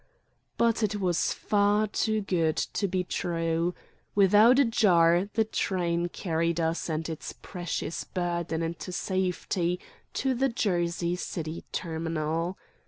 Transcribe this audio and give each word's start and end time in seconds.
But 0.57 0.81
it 0.81 0.95
was 0.99 1.31
far 1.31 1.85
too 1.85 2.21
good 2.21 2.57
to 2.57 2.87
be 2.87 3.03
true. 3.03 3.75
Without 4.15 4.57
a 4.57 4.65
jar 4.65 5.29
the 5.35 5.45
train 5.45 6.09
carried 6.09 6.59
us 6.59 6.89
and 6.89 7.07
its 7.07 7.35
precious 7.39 8.03
burden 8.03 8.63
in 8.63 8.79
safety 8.79 9.79
to 10.13 10.33
the 10.33 10.49
Jersey 10.49 11.15
City 11.15 11.65
terminal. 11.71 12.57